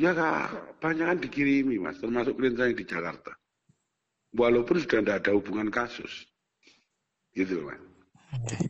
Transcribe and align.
Ya 0.00 0.16
kak, 0.16 0.80
banyak 0.80 1.04
kan 1.04 1.18
dikirimi 1.20 1.76
mas, 1.76 2.00
termasuk 2.00 2.40
klien 2.40 2.56
saya 2.56 2.72
yang 2.72 2.80
di 2.80 2.88
Jakarta. 2.88 3.36
Walaupun 4.32 4.80
sudah 4.80 5.04
tidak 5.04 5.16
ada 5.20 5.30
hubungan 5.36 5.68
kasus. 5.68 6.24
Gitu 7.36 7.60
loh 7.60 7.68
mas. 7.68 7.84
Okay. 8.40 8.64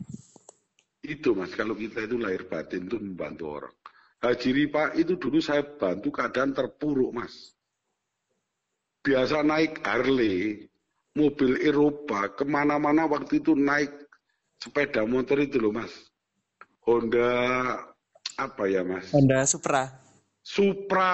Itu 1.07 1.31
mas, 1.31 1.55
kalau 1.55 1.71
kita 1.71 2.03
itu 2.03 2.19
lahir 2.19 2.51
batin 2.51 2.83
itu 2.83 2.99
membantu 2.99 3.63
orang. 3.63 3.75
Haji 4.19 4.49
Ripa 4.51 4.91
itu 4.99 5.15
dulu 5.15 5.39
saya 5.39 5.63
bantu 5.63 6.11
keadaan 6.11 6.51
terpuruk 6.51 7.15
mas. 7.15 7.55
Biasa 8.99 9.39
naik 9.39 9.79
Harley, 9.87 10.67
mobil 11.15 11.63
Eropa, 11.63 12.27
ke 12.35 12.43
mana-mana 12.43 13.07
waktu 13.07 13.39
itu 13.39 13.55
naik 13.55 13.87
sepeda 14.59 15.07
motor 15.07 15.39
itu 15.39 15.63
loh 15.63 15.71
mas. 15.71 15.95
Honda 16.83 17.31
apa 18.35 18.63
ya 18.67 18.83
mas? 18.83 19.15
Honda 19.15 19.47
Supra. 19.47 20.10
Supra, 20.41 21.13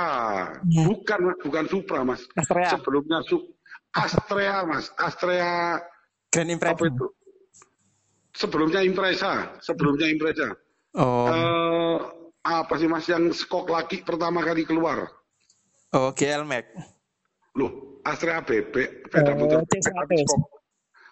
Ya. 0.63 0.87
bukan 0.87 1.19
Mas, 1.21 1.37
bukan 1.43 1.65
Supra 1.67 1.99
mas. 2.01 2.21
Astrea. 2.33 2.71
Sebelumnya 2.73 3.19
su 3.21 3.37
Astrea 3.91 4.63
mas, 4.63 4.87
Astrea 4.95 5.83
Grand 6.31 6.47
apa 6.47 6.53
Impression. 6.53 6.95
itu? 6.95 7.07
Sebelumnya 8.31 8.81
Impreza, 8.81 9.51
sebelumnya 9.59 10.07
Impreza. 10.07 10.47
Oh, 10.93 11.27
Eh, 11.27 11.97
apa 12.41 12.73
sih 12.77 12.87
mas 12.87 13.03
yang 13.05 13.27
skok 13.29 13.67
lagi 13.67 13.99
pertama 14.01 14.39
kali 14.41 14.63
keluar? 14.63 15.11
oh 15.91 16.09
GL 16.11 16.43
Max. 16.43 16.67
Loh, 17.53 17.99
Astrea 18.03 18.39
sepeda 18.39 19.31
Oh, 19.33 19.37
motor 19.37 19.59
C100. 19.65 19.67
bebek, 19.67 19.91
tapi 19.91 20.15
skok, 20.23 20.41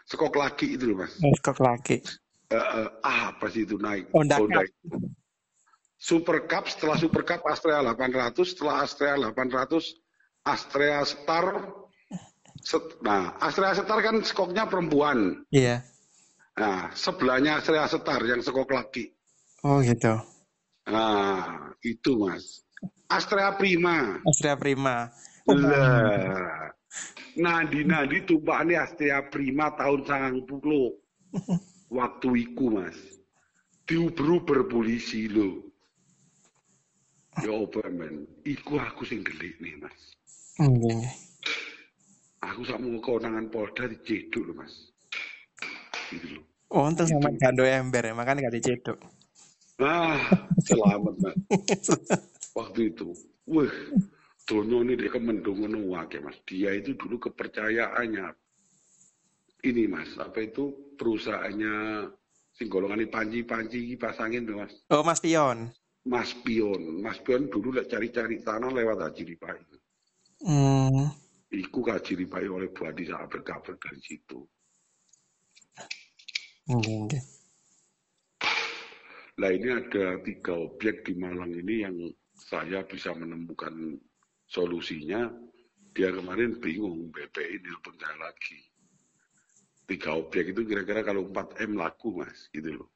skok 0.05 0.35
lagi 0.35 0.67
itu 0.71 0.83
loh 0.87 0.97
mas. 1.01 1.11
Oh, 1.19 1.33
Skok 1.35 1.59
lagi. 1.59 1.97
Eh, 2.45 2.55
eh, 2.55 2.87
apa 3.01 3.45
sih 3.49 3.65
itu 3.65 3.75
naik? 3.75 4.07
Honda 4.13 4.37
Cup. 4.39 4.63
Super 5.95 6.43
Cup, 6.45 6.67
setelah 6.67 6.99
Super 6.99 7.23
Cup 7.23 7.41
Astrea 7.47 7.79
800, 7.81 8.53
setelah 8.53 8.83
Astrea 8.83 9.15
800, 9.17 9.95
Astrea 10.45 11.01
Star. 11.07 11.45
Set- 12.61 12.99
nah, 13.01 13.37
Astrea 13.39 13.73
Star 13.73 13.99
kan 14.03 14.21
skoknya 14.21 14.67
perempuan. 14.67 15.45
Iya. 15.49 15.81
Nah, 16.55 16.91
sebelahnya 16.95 17.59
Astrea 17.59 17.87
Star 17.87 18.21
yang 18.23 18.39
skok 18.43 18.69
laki. 18.71 19.11
Oh 19.65 19.81
gitu. 19.81 20.21
Nah, 20.85 21.73
itu 21.81 22.11
mas. 22.21 22.61
Astrea 23.09 23.57
Prima. 23.57 24.21
Astrea 24.23 24.55
Prima. 24.55 25.09
Oh, 25.49 25.57
Lah. 25.57 26.69
Nadi 27.35 27.83
nadi 27.83 28.23
tumpakane 28.23 28.79
Astrea 28.79 29.25
Prima 29.27 29.73
tahun 29.75 30.05
90. 30.05 30.47
Waktu 31.97 32.29
iku 32.49 32.65
mas. 32.71 32.97
Diuber-uber 33.85 34.65
polisi 34.69 35.27
lo. 35.29 35.74
Ya 37.43 37.51
apa 37.51 37.83
men? 37.91 38.23
Iku 38.47 38.79
aku 38.79 39.03
sing 39.03 39.19
gelik 39.19 39.59
nih 39.59 39.75
mas. 39.83 39.99
Nggih, 40.55 41.03
nggih. 41.03 41.15
Aku 42.47 42.63
sakmu 42.63 43.03
kewenangan 43.03 43.51
Polda 43.51 43.91
diceduk 43.91 44.47
loh 44.47 44.55
mas. 44.63 44.71
Gitu 46.15 46.39
loh. 46.39 46.45
Oh, 46.71 46.87
untuk 46.87 47.07
sama 47.07 47.31
gando 47.35 47.67
ember 47.67 48.07
ya, 48.07 48.13
makanya 48.15 48.47
gak 48.47 48.55
dicedok. 48.59 48.99
Ah, 49.83 50.47
selamat 50.63 51.15
mas. 51.19 51.35
Waktu 52.59 52.95
itu, 52.95 53.11
wah, 53.51 53.75
dono 54.47 54.79
ini 54.87 54.95
dia 54.95 55.11
kemendungan 55.11 55.75
wake 55.91 56.23
mas. 56.23 56.39
Dia 56.47 56.71
itu 56.71 56.95
dulu 56.95 57.19
kepercayaannya. 57.19 58.31
Ini 59.65 59.83
mas, 59.91 60.15
apa 60.15 60.39
itu 60.39 60.95
perusahaannya 60.95 62.07
sing 62.55 62.71
golongan 62.71 63.03
panci-panci 63.11 63.99
pasangin 63.99 64.47
tuh 64.47 64.63
mas. 64.63 64.73
Oh, 64.87 65.03
Mas 65.03 65.19
Pion. 65.19 65.67
Mas 66.05 66.37
Pion, 66.45 67.01
Mas 67.01 67.17
Pion 67.25 67.49
dulu 67.49 67.73
lek 67.73 67.89
cari-cari 67.89 68.45
tanah 68.45 68.69
lewat 68.69 69.09
Haji 69.09 69.23
Ripai. 69.25 69.57
Hmm. 70.45 71.09
Iku 71.49 71.81
Haji 71.81 72.13
Ripai 72.13 72.45
oleh 72.45 72.69
Bu 72.69 72.85
Adi 72.85 73.09
kabar 73.09 73.73
dari 73.81 74.01
situ. 74.05 74.45
Nggih. 76.69 77.21
Nah 79.35 79.49
ini 79.51 79.67
ada 79.67 80.15
tiga 80.23 80.53
objek 80.55 81.03
di 81.03 81.13
Malang 81.19 81.51
ini 81.51 81.75
yang 81.83 81.97
saya 82.37 82.85
bisa 82.85 83.11
menemukan 83.11 83.97
solusinya. 84.47 85.27
Dia 85.95 86.11
kemarin 86.11 86.59
bingung, 86.59 87.07
BPI 87.11 87.63
nelpon 87.63 87.95
saya 87.97 88.15
lagi. 88.19 88.59
Tiga 89.87 90.19
objek 90.19 90.51
itu 90.51 90.67
kira-kira 90.67 91.07
kalau 91.07 91.29
4M 91.31 91.79
laku 91.79 92.19
mas, 92.19 92.51
gitu 92.51 92.83
loh. 92.83 92.89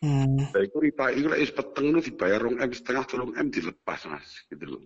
Hmm. 0.00 0.48
Nah 0.48 0.62
itu 0.64 0.76
ripa 0.80 1.12
itu 1.12 1.28
lah 1.28 1.36
peteng 1.36 1.92
itu 1.92 2.08
dibayar 2.08 2.40
rong 2.40 2.56
M 2.56 2.72
setengah 2.72 3.04
tolong 3.04 3.36
M 3.36 3.52
dilepas 3.52 4.08
mas, 4.08 4.48
gitu 4.48 4.64
loh. 4.64 4.82